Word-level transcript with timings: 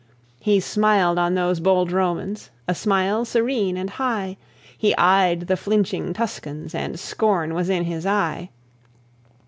He 0.39 0.59
smiled 0.59 1.19
on 1.19 1.35
those 1.35 1.59
bold 1.59 1.91
Romans, 1.91 2.49
A 2.67 2.73
smile 2.73 3.23
serene 3.23 3.77
and 3.77 3.87
high; 3.87 4.35
He 4.75 4.95
eyed 4.97 5.41
the 5.41 5.55
flinching 5.55 6.11
Tuscans, 6.11 6.73
And 6.73 6.99
scorn 6.99 7.53
was 7.53 7.69
in 7.69 7.83
his 7.83 8.03
eye. 8.03 8.49